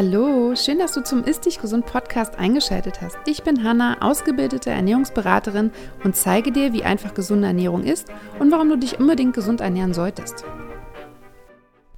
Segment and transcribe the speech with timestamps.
[0.00, 3.18] Hallo, schön, dass du zum Ist Dich Gesund Podcast eingeschaltet hast.
[3.26, 5.72] Ich bin Hanna, ausgebildete Ernährungsberaterin
[6.04, 8.06] und zeige dir, wie einfach gesunde Ernährung ist
[8.38, 10.44] und warum du dich unbedingt gesund ernähren solltest.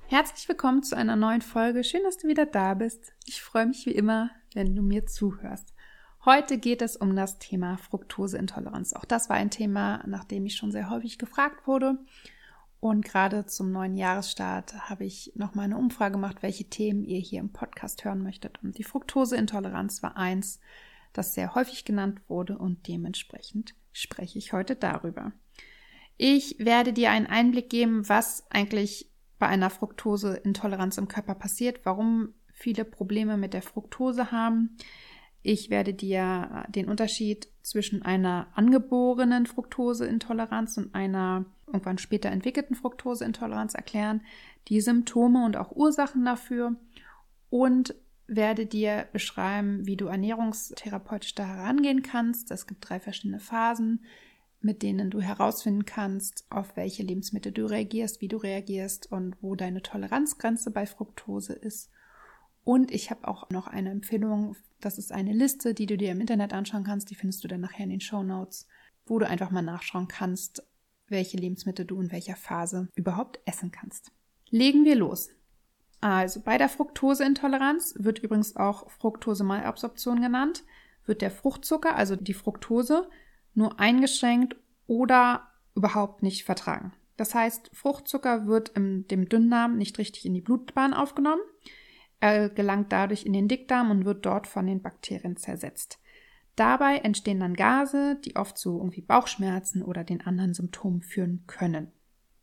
[0.07, 1.85] Herzlich willkommen zu einer neuen Folge.
[1.85, 3.13] Schön, dass du wieder da bist.
[3.27, 5.75] Ich freue mich wie immer, wenn du mir zuhörst.
[6.25, 8.95] Heute geht es um das Thema Fructoseintoleranz.
[8.95, 11.99] Auch das war ein Thema, nach dem ich schon sehr häufig gefragt wurde.
[12.81, 17.41] Und gerade zum neuen Jahresstart habe ich nochmal eine Umfrage gemacht, welche Themen ihr hier
[17.41, 18.63] im Podcast hören möchtet.
[18.63, 20.61] Und die Fructoseintoleranz war eins,
[21.13, 25.33] das sehr häufig genannt wurde und dementsprechend spreche ich heute darüber.
[26.17, 32.35] Ich werde dir einen Einblick geben, was eigentlich bei einer Fructoseintoleranz im Körper passiert, warum
[32.53, 34.77] viele Probleme mit der Fructose haben.
[35.43, 43.75] Ich werde dir den Unterschied zwischen einer angeborenen Fructoseintoleranz und einer irgendwann später entwickelten Fructoseintoleranz
[43.75, 44.23] erklären,
[44.69, 46.77] die Symptome und auch Ursachen dafür
[47.49, 47.95] und
[48.27, 52.51] werde dir beschreiben, wie du ernährungstherapeutisch da herangehen kannst.
[52.51, 54.05] Es gibt drei verschiedene Phasen,
[54.61, 59.57] mit denen du herausfinden kannst, auf welche Lebensmittel du reagierst, wie du reagierst und wo
[59.57, 61.91] deine Toleranzgrenze bei Fructose ist.
[62.63, 64.55] Und ich habe auch noch eine Empfehlung.
[64.81, 67.11] Das ist eine Liste, die du dir im Internet anschauen kannst.
[67.11, 68.67] Die findest du dann nachher in den Show Notes,
[69.07, 70.63] wo du einfach mal nachschauen kannst,
[71.09, 74.13] welche Lebensmittel du in welcher Phase überhaupt essen kannst.
[74.49, 75.29] Legen wir los.
[76.01, 80.65] Also bei der Fructoseintoleranz wird übrigens auch Fructose-Malabsorption genannt,
[81.05, 83.09] wird der Fruchtzucker, also die Fructose,
[83.55, 84.57] nur eingeschränkt
[84.87, 86.93] oder überhaupt nicht vertragen.
[87.17, 91.43] Das heißt, Fruchtzucker wird in dem Dünndarm nicht richtig in die Blutbahn aufgenommen.
[92.21, 95.99] Er gelangt dadurch in den Dickdarm und wird dort von den Bakterien zersetzt.
[96.55, 101.91] Dabei entstehen dann Gase, die oft zu irgendwie Bauchschmerzen oder den anderen Symptomen führen können.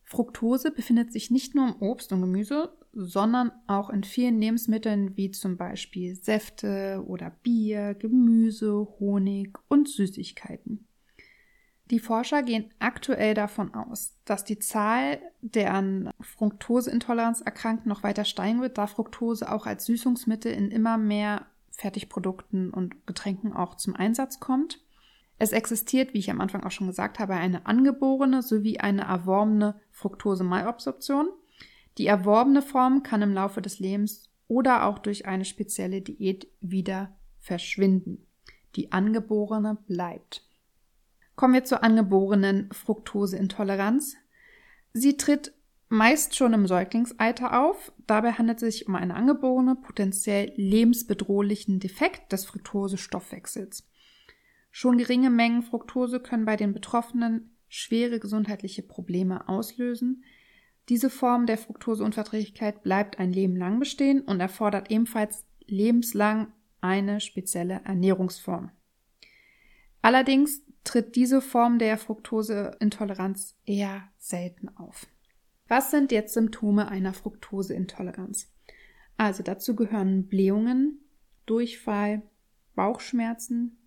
[0.03, 5.29] Fructose befindet sich nicht nur im Obst und Gemüse, sondern auch in vielen Lebensmitteln wie
[5.29, 10.86] zum Beispiel Säfte oder Bier, Gemüse, Honig und Süßigkeiten.
[11.89, 18.25] Die Forscher gehen aktuell davon aus, dass die Zahl der an Fructoseintoleranz Erkrankten noch weiter
[18.25, 23.95] steigen wird, da Fructose auch als Süßungsmittel in immer mehr Fertigprodukten und Getränken auch zum
[23.95, 24.81] Einsatz kommt.
[25.39, 29.79] Es existiert, wie ich am Anfang auch schon gesagt habe, eine angeborene sowie eine erworbene
[29.91, 31.29] Fructose-Malabsorption.
[31.97, 37.15] Die erworbene Form kann im Laufe des Lebens oder auch durch eine spezielle Diät wieder
[37.39, 38.25] verschwinden.
[38.75, 40.46] Die angeborene bleibt.
[41.37, 44.17] Kommen wir zur angeborenen Fructoseintoleranz.
[44.93, 45.53] Sie tritt
[45.87, 47.93] meist schon im Säuglingsalter auf.
[48.07, 53.87] Dabei handelt es sich um einen angeborenen, potenziell lebensbedrohlichen Defekt des Fructosestoffwechsels.
[54.71, 60.23] Schon geringe Mengen Fructose können bei den Betroffenen schwere gesundheitliche Probleme auslösen.
[60.89, 67.81] Diese Form der Fructoseunverträglichkeit bleibt ein Leben lang bestehen und erfordert ebenfalls lebenslang eine spezielle
[67.85, 68.71] Ernährungsform.
[70.01, 75.07] Allerdings tritt diese Form der Fructoseintoleranz eher selten auf.
[75.67, 78.53] Was sind jetzt Symptome einer Fructoseintoleranz?
[79.17, 81.01] Also dazu gehören Blähungen,
[81.45, 82.21] Durchfall,
[82.75, 83.77] Bauchschmerzen,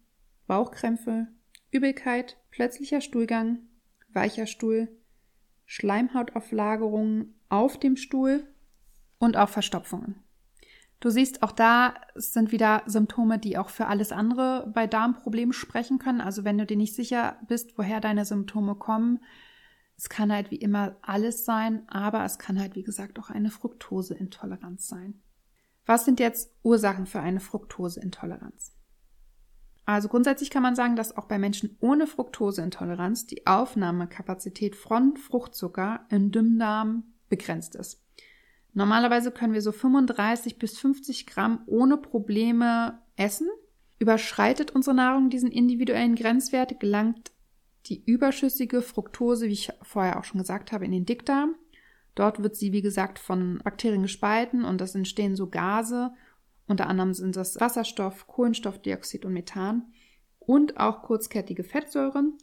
[0.46, 1.28] Bauchkrämpfe,
[1.70, 3.60] Übelkeit, plötzlicher Stuhlgang,
[4.12, 4.88] weicher Stuhl,
[5.66, 8.46] Schleimhautauflagerungen auf dem Stuhl
[9.18, 10.16] und auch Verstopfungen.
[11.00, 15.98] Du siehst, auch da sind wieder Symptome, die auch für alles andere bei Darmproblemen sprechen
[15.98, 16.20] können.
[16.20, 19.20] Also wenn du dir nicht sicher bist, woher deine Symptome kommen,
[19.96, 23.50] es kann halt wie immer alles sein, aber es kann halt wie gesagt auch eine
[23.50, 25.22] Fructoseintoleranz sein.
[25.86, 28.76] Was sind jetzt Ursachen für eine Fructoseintoleranz?
[29.86, 36.06] Also grundsätzlich kann man sagen, dass auch bei Menschen ohne Fructoseintoleranz die Aufnahmekapazität von Fruchtzucker
[36.10, 38.02] im Dünndarm begrenzt ist.
[38.72, 43.48] Normalerweise können wir so 35 bis 50 Gramm ohne Probleme essen.
[43.98, 47.32] Überschreitet unsere Nahrung diesen individuellen Grenzwert, gelangt
[47.86, 51.54] die überschüssige Fructose, wie ich vorher auch schon gesagt habe, in den Dickdarm.
[52.14, 56.12] Dort wird sie, wie gesagt, von Bakterien gespalten und es entstehen so Gase.
[56.66, 59.92] Unter anderem sind das Wasserstoff, Kohlenstoffdioxid und Methan
[60.38, 62.36] und auch kurzkettige Fettsäuren.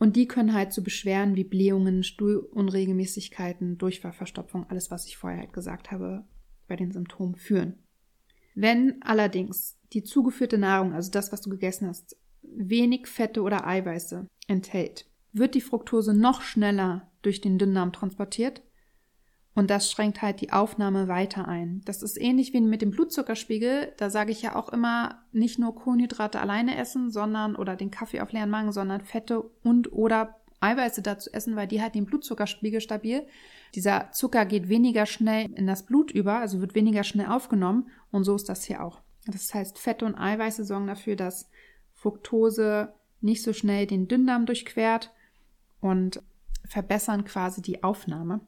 [0.00, 5.52] Und die können halt zu Beschwerden wie Blähungen, Stuhlunregelmäßigkeiten, Durchfallverstopfung, alles, was ich vorher halt
[5.52, 6.24] gesagt habe,
[6.66, 7.74] bei den Symptomen führen.
[8.54, 14.26] Wenn allerdings die zugeführte Nahrung, also das, was du gegessen hast, wenig Fette oder Eiweiße
[14.48, 18.62] enthält, wird die Fructose noch schneller durch den Dünndarm transportiert
[19.54, 21.82] und das schränkt halt die Aufnahme weiter ein.
[21.84, 23.92] Das ist ähnlich wie mit dem Blutzuckerspiegel.
[23.96, 28.20] Da sage ich ja auch immer, nicht nur Kohlenhydrate alleine essen, sondern oder den Kaffee
[28.20, 32.80] auf leeren Magen, sondern Fette und oder Eiweiße dazu essen, weil die halten den Blutzuckerspiegel
[32.80, 33.26] stabil.
[33.74, 37.90] Dieser Zucker geht weniger schnell in das Blut über, also wird weniger schnell aufgenommen.
[38.12, 39.00] Und so ist das hier auch.
[39.26, 41.48] Das heißt, Fette und Eiweiße sorgen dafür, dass
[41.94, 45.12] Fructose nicht so schnell den Dünndarm durchquert
[45.80, 46.22] und
[46.66, 48.40] verbessern quasi die Aufnahme.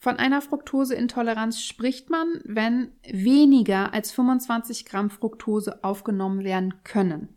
[0.00, 7.36] Von einer Fructoseintoleranz spricht man, wenn weniger als 25 Gramm Fructose aufgenommen werden können.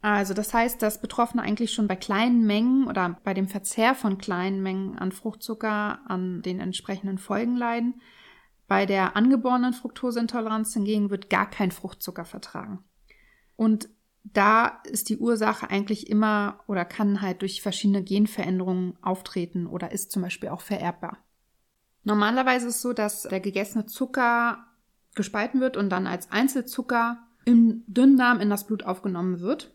[0.00, 4.16] Also das heißt, dass Betroffene eigentlich schon bei kleinen Mengen oder bei dem Verzehr von
[4.16, 8.00] kleinen Mengen an Fruchtzucker an den entsprechenden Folgen leiden.
[8.66, 12.84] Bei der angeborenen Fructoseintoleranz hingegen wird gar kein Fruchtzucker vertragen.
[13.56, 13.90] Und
[14.24, 20.12] da ist die Ursache eigentlich immer oder kann halt durch verschiedene Genveränderungen auftreten oder ist
[20.12, 21.18] zum Beispiel auch vererbbar.
[22.08, 24.64] Normalerweise ist es so, dass der gegessene Zucker
[25.14, 29.74] gespalten wird und dann als Einzelzucker im Dünndarm in das Blut aufgenommen wird.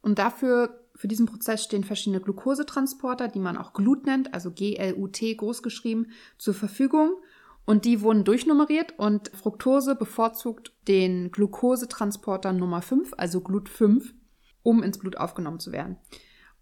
[0.00, 5.34] Und dafür, für diesen Prozess stehen verschiedene Glukosetransporter, die man auch GLUT nennt, also G-L-U-T
[5.34, 7.16] großgeschrieben, zur Verfügung.
[7.64, 14.12] Und die wurden durchnummeriert und Fructose bevorzugt den Glukosetransporter Nummer 5, also GLUT5,
[14.62, 15.96] um ins Blut aufgenommen zu werden.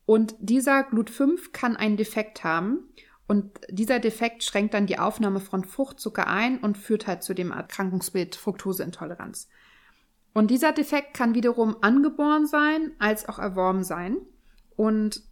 [0.07, 2.89] Und dieser GLUT5 kann einen Defekt haben
[3.31, 7.53] und dieser Defekt schränkt dann die Aufnahme von Fruchtzucker ein und führt halt zu dem
[7.53, 9.49] Erkrankungsbild Fructoseintoleranz.
[10.35, 14.17] Und dieser Defekt kann wiederum angeboren sein als auch erworben sein.
[14.75, 15.23] Und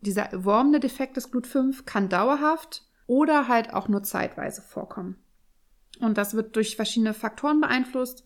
[0.00, 5.22] dieser erworbene Defekt des GLUT5 kann dauerhaft oder halt auch nur zeitweise vorkommen.
[6.00, 8.24] Und das wird durch verschiedene Faktoren beeinflusst,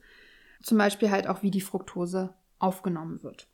[0.63, 3.47] zum Beispiel halt auch, wie die Fructose aufgenommen wird.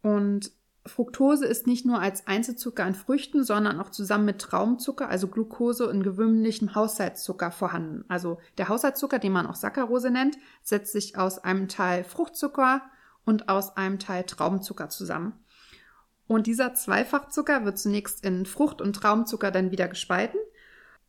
[0.00, 0.50] Und
[0.86, 5.90] Fructose ist nicht nur als Einzelzucker in Früchten, sondern auch zusammen mit Traumzucker, also Glucose
[5.90, 8.04] in gewöhnlichem Haushaltszucker vorhanden.
[8.08, 12.82] Also der Haushaltszucker, den man auch Saccharose nennt, setzt sich aus einem Teil Fruchtzucker
[13.26, 15.34] und aus einem Teil Traubenzucker zusammen.
[16.26, 20.40] Und dieser Zweifachzucker wird zunächst in Frucht- und Traumzucker dann wieder gespalten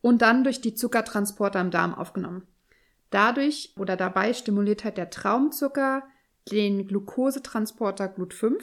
[0.02, 2.46] und dann durch die Zuckertransporter im Darm aufgenommen.
[3.08, 6.02] Dadurch oder dabei stimuliert halt der Traumzucker
[6.50, 8.62] den Glukosetransporter GLUT5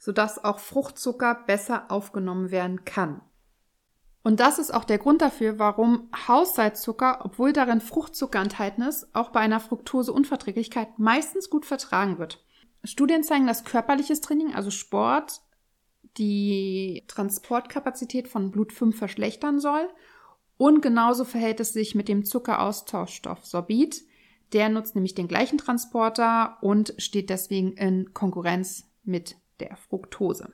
[0.00, 3.20] sodass auch Fruchtzucker besser aufgenommen werden kann.
[4.22, 9.30] Und das ist auch der Grund dafür, warum Haushaltszucker, obwohl darin Fruchtzucker enthalten ist, auch
[9.30, 12.42] bei einer Fructoseunverträglichkeit meistens gut vertragen wird.
[12.82, 15.42] Studien zeigen, dass körperliches Training, also Sport,
[16.16, 19.88] die Transportkapazität von Blut 5 verschlechtern soll.
[20.56, 24.02] Und genauso verhält es sich mit dem Zuckeraustauschstoff Sorbit.
[24.52, 30.52] Der nutzt nämlich den gleichen Transporter und steht deswegen in Konkurrenz mit der Fructose.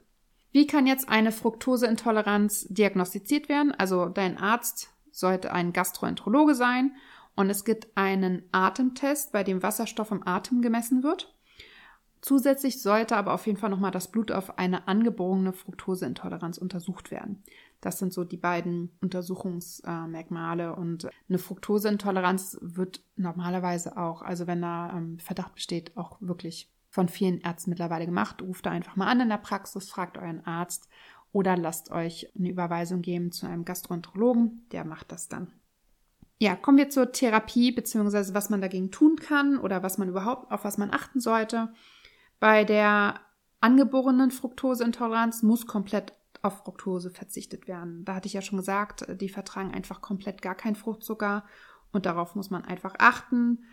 [0.53, 3.73] Wie kann jetzt eine Fructoseintoleranz diagnostiziert werden?
[3.73, 6.93] Also dein Arzt sollte ein Gastroenterologe sein
[7.35, 11.35] und es gibt einen Atemtest, bei dem Wasserstoff im Atem gemessen wird.
[12.23, 17.45] Zusätzlich sollte aber auf jeden Fall nochmal das Blut auf eine angeborene Fructoseintoleranz untersucht werden.
[17.81, 20.75] Das sind so die beiden Untersuchungsmerkmale.
[20.75, 27.11] Und eine Fructoseintoleranz wird normalerweise auch, also wenn da ähm, Verdacht besteht, auch wirklich von
[27.11, 28.41] vielen Ärzten mittlerweile gemacht.
[28.41, 30.89] Ruft da einfach mal an in der Praxis, fragt euren Arzt
[31.31, 35.53] oder lasst euch eine Überweisung geben zu einem Gastroenterologen, der macht das dann.
[36.39, 40.51] Ja, kommen wir zur Therapie beziehungsweise was man dagegen tun kann oder was man überhaupt
[40.51, 41.71] auf was man achten sollte.
[42.41, 43.21] Bei der
[43.61, 48.07] angeborenen Fructoseintoleranz muss komplett auf Fructose verzichtet werden.
[48.07, 51.45] Da hatte ich ja schon gesagt, die vertragen einfach komplett gar keinen Fruchtzucker
[51.93, 53.65] und darauf muss man einfach achten.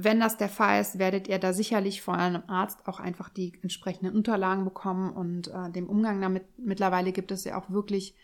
[0.00, 3.58] Wenn das der Fall ist, werdet ihr da sicherlich von einem Arzt auch einfach die
[3.62, 6.44] entsprechenden Unterlagen bekommen und äh, dem Umgang damit.
[6.56, 8.14] Mittlerweile gibt es ja auch wirklich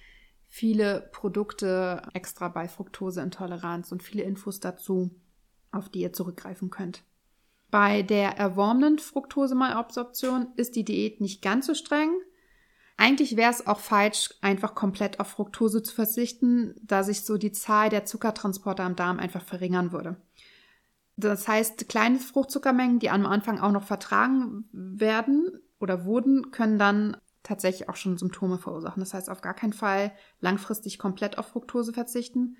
[0.45, 5.11] viele Produkte extra bei Fructoseintoleranz und viele Infos dazu,
[5.73, 7.03] auf die ihr zurückgreifen könnt.
[7.73, 12.13] Bei der erworbenen Fructosemalabsorption ist die Diät nicht ganz so streng.
[12.97, 17.51] Eigentlich wäre es auch falsch, einfach komplett auf Fructose zu verzichten, da sich so die
[17.51, 20.19] Zahl der Zuckertransporter am Darm einfach verringern würde.
[21.17, 27.17] Das heißt, kleine Fruchtzuckermengen, die am Anfang auch noch vertragen werden oder wurden, können dann
[27.43, 29.01] tatsächlich auch schon Symptome verursachen.
[29.01, 32.57] Das heißt, auf gar keinen Fall langfristig komplett auf Fructose verzichten.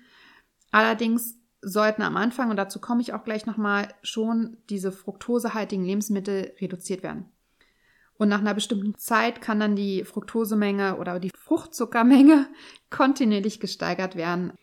[0.71, 6.53] Allerdings sollten am Anfang, und dazu komme ich auch gleich nochmal, schon diese fruktosehaltigen Lebensmittel
[6.61, 7.25] reduziert werden.
[8.17, 12.47] Und nach einer bestimmten Zeit kann dann die Fructosemenge oder die Fruchtzuckermenge
[12.89, 14.53] kontinuierlich gesteigert werden.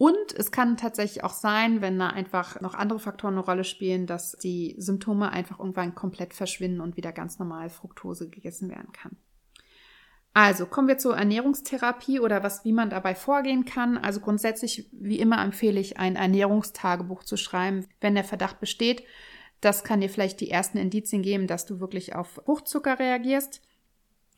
[0.00, 4.06] Und es kann tatsächlich auch sein, wenn da einfach noch andere Faktoren eine Rolle spielen,
[4.06, 9.18] dass die Symptome einfach irgendwann komplett verschwinden und wieder ganz normal Fructose gegessen werden kann.
[10.32, 13.98] Also kommen wir zur Ernährungstherapie oder was, wie man dabei vorgehen kann.
[13.98, 19.04] Also grundsätzlich, wie immer, empfehle ich, ein Ernährungstagebuch zu schreiben, wenn der Verdacht besteht.
[19.60, 23.60] Das kann dir vielleicht die ersten Indizien geben, dass du wirklich auf Fruchtzucker reagierst.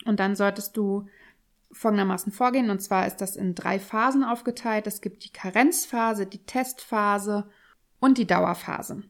[0.06, 1.06] Und dann solltest du
[1.72, 2.70] folgendermaßen vorgehen.
[2.70, 4.86] Und zwar ist das in drei Phasen aufgeteilt.
[4.86, 7.48] Es gibt die Karenzphase, die Testphase
[8.00, 9.02] und die Dauerphase.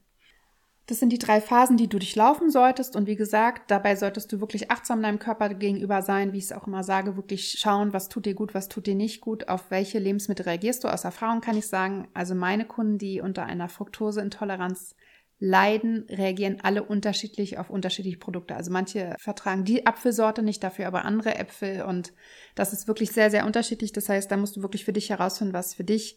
[0.86, 2.96] Das sind die drei Phasen, die du durchlaufen solltest.
[2.96, 6.52] Und wie gesagt, dabei solltest du wirklich achtsam deinem Körper gegenüber sein, wie ich es
[6.52, 9.70] auch immer sage, wirklich schauen, was tut dir gut, was tut dir nicht gut, auf
[9.70, 10.88] welche Lebensmittel reagierst du.
[10.88, 14.96] Aus Erfahrung kann ich sagen, also meine Kunden, die unter einer Fructoseintoleranz
[15.44, 18.54] leiden, reagieren alle unterschiedlich auf unterschiedliche Produkte.
[18.54, 21.82] Also manche vertragen die Apfelsorte nicht, dafür aber andere Äpfel.
[21.82, 22.12] Und
[22.54, 23.90] das ist wirklich sehr, sehr unterschiedlich.
[23.92, 26.16] Das heißt, da musst du wirklich für dich herausfinden, was für dich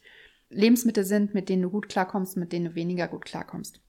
[0.50, 3.82] Lebensmittel sind, mit denen du gut klarkommst, mit denen du weniger gut klarkommst.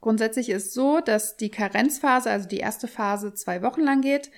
[0.00, 4.30] Grundsätzlich ist so, dass die Karenzphase, also die erste Phase, zwei Wochen lang geht.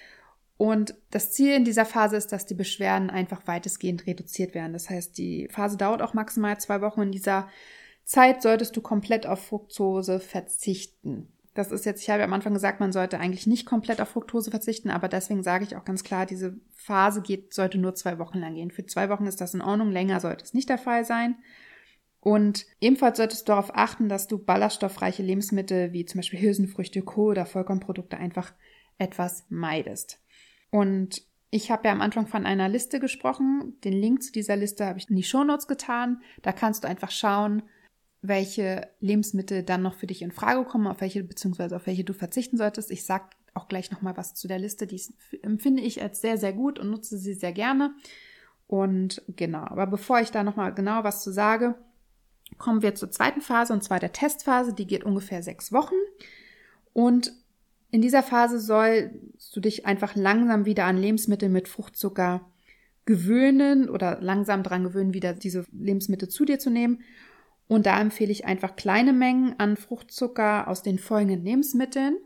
[0.56, 4.72] Und das Ziel in dieser Phase ist, dass die Beschwerden einfach weitestgehend reduziert werden.
[4.72, 7.02] Das heißt, die Phase dauert auch maximal zwei Wochen.
[7.02, 7.50] In dieser
[8.04, 11.28] Zeit solltest du komplett auf Fructose verzichten.
[11.54, 14.08] Das ist jetzt, ich habe ja am Anfang gesagt, man sollte eigentlich nicht komplett auf
[14.08, 18.18] Fructose verzichten, aber deswegen sage ich auch ganz klar, diese Phase geht, sollte nur zwei
[18.18, 18.72] Wochen lang gehen.
[18.72, 21.36] Für zwei Wochen ist das in Ordnung, länger sollte es nicht der Fall sein.
[22.18, 27.32] Und ebenfalls solltest du darauf achten, dass du ballaststoffreiche Lebensmittel wie zum Beispiel Hülsenfrüchte, Kohl
[27.32, 28.52] oder Vollkornprodukte einfach
[28.98, 30.20] etwas meidest.
[30.70, 33.76] Und ich habe ja am Anfang von einer Liste gesprochen.
[33.84, 36.20] Den Link zu dieser Liste habe ich in die Shownotes getan.
[36.42, 37.62] Da kannst du einfach schauen,
[38.26, 42.14] welche Lebensmittel dann noch für dich in Frage kommen, auf welche beziehungsweise auf welche du
[42.14, 42.90] verzichten solltest.
[42.90, 44.86] Ich sage auch gleich nochmal was zu der Liste.
[44.86, 45.00] Die
[45.42, 47.94] empfinde ich als sehr, sehr gut und nutze sie sehr gerne.
[48.66, 51.74] Und genau, aber bevor ich da nochmal genau was zu sage,
[52.56, 54.72] kommen wir zur zweiten Phase und zwar der Testphase.
[54.72, 55.94] Die geht ungefähr sechs Wochen.
[56.94, 57.32] Und
[57.90, 62.40] in dieser Phase sollst du dich einfach langsam wieder an Lebensmittel mit Fruchtzucker
[63.04, 67.02] gewöhnen oder langsam daran gewöhnen, wieder diese Lebensmittel zu dir zu nehmen.
[67.66, 72.18] Und da empfehle ich einfach kleine Mengen an Fruchtzucker aus den folgenden Lebensmitteln.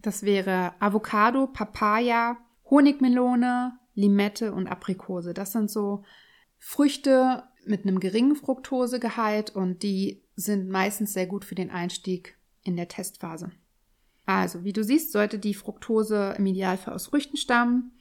[0.00, 2.36] Das wäre Avocado, Papaya,
[2.70, 5.34] Honigmelone, Limette und Aprikose.
[5.34, 6.04] Das sind so
[6.58, 12.76] Früchte mit einem geringen Fructosegehalt und die sind meistens sehr gut für den Einstieg in
[12.76, 13.50] der Testphase.
[14.24, 17.92] Also, wie du siehst, sollte die Fructose im Idealfall aus Früchten stammen.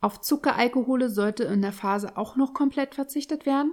[0.00, 3.72] Auf Zuckeralkohole sollte in der Phase auch noch komplett verzichtet werden.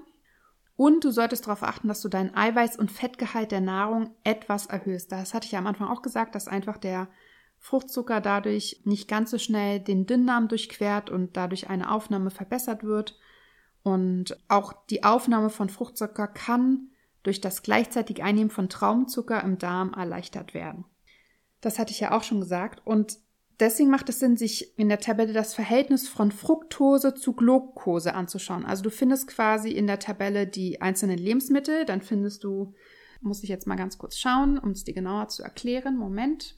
[0.77, 5.11] Und du solltest darauf achten, dass du deinen Eiweiß- und Fettgehalt der Nahrung etwas erhöhst.
[5.11, 7.09] Das hatte ich ja am Anfang auch gesagt, dass einfach der
[7.57, 13.17] Fruchtzucker dadurch nicht ganz so schnell den Dünndarm durchquert und dadurch eine Aufnahme verbessert wird
[13.81, 16.89] und auch die Aufnahme von Fruchtzucker kann
[17.23, 20.85] durch das gleichzeitige Einnehmen von Traumzucker im Darm erleichtert werden.
[21.61, 22.85] Das hatte ich ja auch schon gesagt.
[22.85, 23.17] Und
[23.59, 28.65] deswegen macht es Sinn, sich in der Tabelle das Verhältnis von Fructose zu Glucose anzuschauen.
[28.65, 32.73] Also du findest quasi in der Tabelle die einzelnen Lebensmittel, dann findest du,
[33.21, 35.97] muss ich jetzt mal ganz kurz schauen, um es dir genauer zu erklären.
[35.97, 36.55] Moment.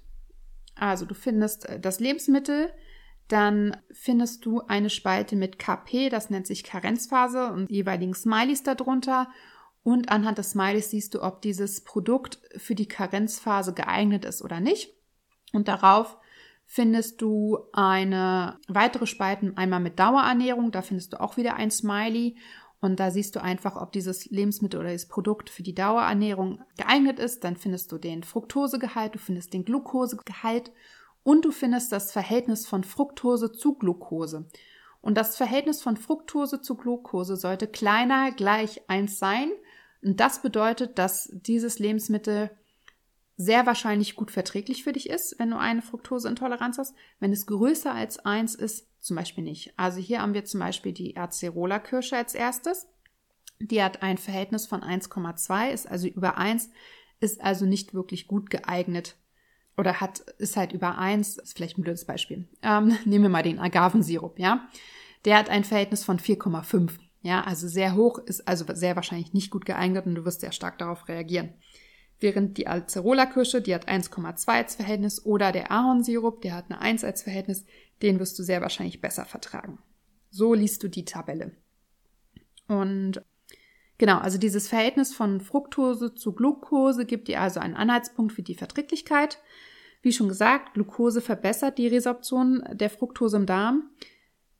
[0.75, 2.71] Also du findest äh, das Lebensmittel,
[3.27, 9.29] dann findest du eine Spalte mit KP, das nennt sich Karenzphase und jeweiligen Smileys darunter.
[9.83, 14.59] Und anhand des Smileys siehst du, ob dieses Produkt für die Karenzphase geeignet ist oder
[14.59, 14.93] nicht.
[15.53, 16.17] Und darauf
[16.71, 22.37] findest du eine weitere Spalten einmal mit Dauerernährung, da findest du auch wieder ein Smiley
[22.79, 27.17] und da siehst du einfach, ob dieses Lebensmittel oder dieses Produkt für die Dauerernährung geeignet
[27.17, 27.43] ist.
[27.43, 30.71] Dann findest du den Fructosegehalt, du findest den Glukosegehalt
[31.23, 34.45] und du findest das Verhältnis von Fructose zu Glucose.
[35.01, 39.49] Und das Verhältnis von Fructose zu Glucose sollte kleiner gleich 1 sein.
[40.03, 42.51] Und das bedeutet, dass dieses Lebensmittel
[43.41, 46.93] sehr wahrscheinlich gut verträglich für dich ist, wenn du eine Fructoseintoleranz hast.
[47.21, 49.73] Wenn es größer als 1 ist, zum Beispiel nicht.
[49.77, 52.89] Also hier haben wir zum Beispiel die Acerola-Kirsche als erstes.
[53.61, 56.69] Die hat ein Verhältnis von 1,2, ist also über 1,
[57.21, 59.15] ist also nicht wirklich gut geeignet
[59.77, 62.49] oder hat, ist halt über eins, ist vielleicht ein blödes Beispiel.
[62.61, 64.67] Ähm, nehmen wir mal den Agavensirup, ja.
[65.23, 66.91] Der hat ein Verhältnis von 4,5.
[67.21, 70.51] Ja, also sehr hoch, ist also sehr wahrscheinlich nicht gut geeignet und du wirst sehr
[70.51, 71.53] stark darauf reagieren.
[72.19, 77.03] Während die Acerola-Kirsche, die hat 1,2 als Verhältnis oder der Ahornsirup, der hat eine 1
[77.03, 77.65] als Verhältnis,
[78.01, 79.79] den wirst du sehr wahrscheinlich besser vertragen.
[80.29, 81.51] So liest du die Tabelle.
[82.67, 83.23] Und
[83.97, 88.55] genau, also dieses Verhältnis von Fructose zu Glucose gibt dir also einen Anhaltspunkt für die
[88.55, 89.39] Verträglichkeit.
[90.01, 93.89] Wie schon gesagt, Glucose verbessert die Resorption der Fructose im Darm,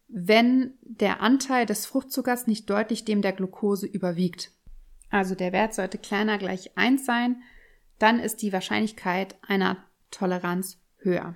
[0.07, 4.51] wenn der Anteil des Fruchtzuckers nicht deutlich dem der Glucose überwiegt.
[5.09, 7.41] Also der Wert sollte kleiner gleich 1 sein,
[7.97, 9.77] dann ist die Wahrscheinlichkeit einer
[10.11, 11.35] Toleranz höher.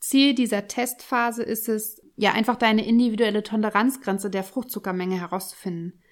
[0.00, 6.02] Ziel dieser Testphase ist es, ja einfach deine individuelle Toleranzgrenze der Fruchtzuckermenge herauszufinden.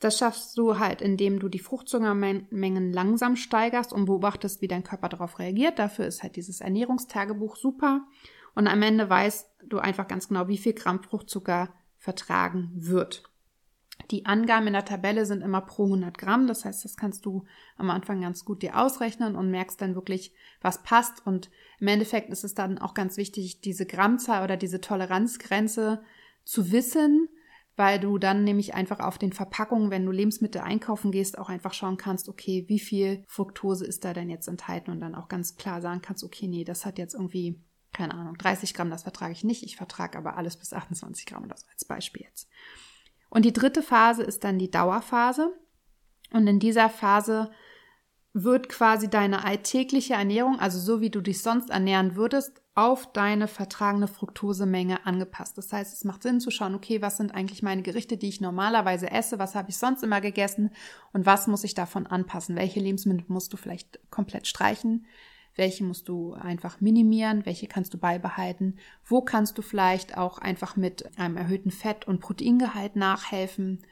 [0.00, 5.08] Das schaffst du halt, indem du die Fruchtzuckermengen langsam steigerst und beobachtest, wie dein Körper
[5.08, 5.78] darauf reagiert.
[5.78, 8.06] Dafür ist halt dieses Ernährungstagebuch super.
[8.54, 13.22] Und am Ende weißt du einfach ganz genau, wie viel Gramm Fruchtzucker vertragen wird.
[14.10, 16.46] Die Angaben in der Tabelle sind immer pro 100 Gramm.
[16.46, 17.44] Das heißt, das kannst du
[17.76, 21.26] am Anfang ganz gut dir ausrechnen und merkst dann wirklich, was passt.
[21.26, 21.50] Und
[21.80, 26.02] im Endeffekt ist es dann auch ganz wichtig, diese Grammzahl oder diese Toleranzgrenze
[26.44, 27.28] zu wissen,
[27.76, 31.74] weil du dann nämlich einfach auf den Verpackungen, wenn du Lebensmittel einkaufen gehst, auch einfach
[31.74, 35.56] schauen kannst, okay, wie viel Fructose ist da denn jetzt enthalten und dann auch ganz
[35.56, 37.60] klar sagen kannst, okay, nee, das hat jetzt irgendwie,
[37.92, 41.44] keine Ahnung, 30 Gramm, das vertrage ich nicht, ich vertrage aber alles bis 28 Gramm
[41.44, 42.48] oder so als Beispiel jetzt.
[43.30, 45.52] Und die dritte Phase ist dann die Dauerphase.
[46.32, 47.50] Und in dieser Phase
[48.32, 53.48] wird quasi deine alltägliche Ernährung, also so wie du dich sonst ernähren würdest, auf deine
[53.48, 55.56] vertragene Fructosemenge angepasst.
[55.56, 58.42] Das heißt, es macht Sinn zu schauen, okay, was sind eigentlich meine Gerichte, die ich
[58.42, 60.70] normalerweise esse, was habe ich sonst immer gegessen
[61.14, 62.56] und was muss ich davon anpassen?
[62.56, 65.06] Welche Lebensmittel musst du vielleicht komplett streichen?
[65.56, 67.46] Welche musst du einfach minimieren?
[67.46, 68.78] Welche kannst du beibehalten?
[69.04, 73.84] Wo kannst du vielleicht auch einfach mit einem erhöhten Fett- und Proteingehalt nachhelfen?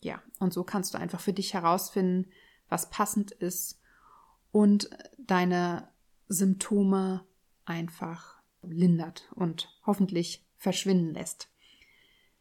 [0.00, 2.30] Ja, und so kannst du einfach für dich herausfinden,
[2.68, 3.80] was passend ist
[4.50, 5.88] und deine
[6.28, 7.26] Symptome
[7.66, 11.48] einfach lindert und hoffentlich verschwinden lässt.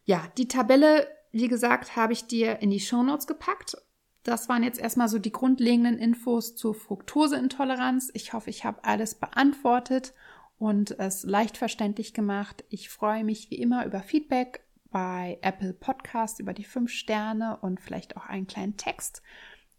[0.06, 3.78] Ja, die Tabelle, wie gesagt, habe ich dir in die Shownotes gepackt.
[4.30, 8.12] Das waren jetzt erstmal so die grundlegenden Infos zur Fructoseintoleranz.
[8.14, 10.14] Ich hoffe, ich habe alles beantwortet
[10.60, 12.64] und es leicht verständlich gemacht.
[12.70, 17.82] Ich freue mich wie immer über Feedback bei Apple Podcast, über die fünf Sterne und
[17.82, 19.24] vielleicht auch einen kleinen Text.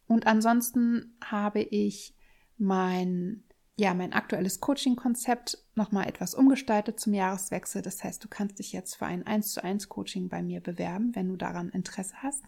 [0.09, 2.16] Und ansonsten habe ich
[2.59, 3.45] mein
[3.80, 7.80] ja, mein aktuelles Coaching-Konzept nochmal etwas umgestaltet zum Jahreswechsel.
[7.80, 11.14] Das heißt, du kannst dich jetzt für ein 1 zu 1 Coaching bei mir bewerben,
[11.14, 12.42] wenn du daran Interesse hast.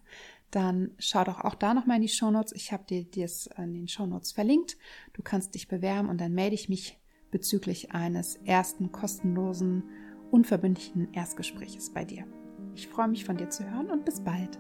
[0.53, 2.53] Dann schau doch auch da nochmal in die Shownotes.
[2.53, 4.77] Ich habe dir das in den Shownotes verlinkt.
[5.15, 9.83] Du kannst dich bewerben und dann melde ich mich bezüglich eines ersten kostenlosen,
[10.31, 12.27] unverbindlichen Erstgespräches bei dir.
[12.75, 14.59] Ich freue mich von dir zu hören und bis bald.